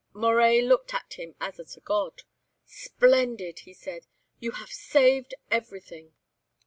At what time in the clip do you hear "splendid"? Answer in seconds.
2.65-3.59